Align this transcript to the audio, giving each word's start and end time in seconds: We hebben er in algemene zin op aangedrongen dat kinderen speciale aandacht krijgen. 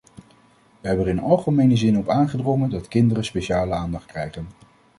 We 0.81 0.87
hebben 0.87 1.05
er 1.05 1.11
in 1.11 1.19
algemene 1.19 1.75
zin 1.75 1.97
op 1.97 2.09
aangedrongen 2.09 2.69
dat 2.69 2.87
kinderen 2.87 3.25
speciale 3.25 3.73
aandacht 3.73 4.05
krijgen. 4.05 4.47